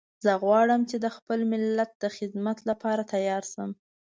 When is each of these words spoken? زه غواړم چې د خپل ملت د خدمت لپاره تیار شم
زه 0.25 0.31
غواړم 0.43 0.81
چې 0.89 0.97
د 1.03 1.07
خپل 1.15 1.39
ملت 1.51 1.91
د 2.03 2.05
خدمت 2.17 2.57
لپاره 2.69 3.07
تیار 3.13 3.43
شم 3.53 3.69